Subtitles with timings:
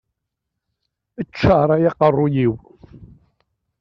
[1.27, 2.53] Ččaṛ ay aqeṛṛuy-iw!